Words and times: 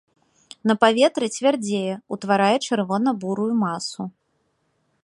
На 0.69 0.75
паветры 0.83 1.25
цвярдзее, 1.35 1.93
утварае 2.17 2.57
чырвона-бурую 2.69 3.53
масу. 3.63 4.01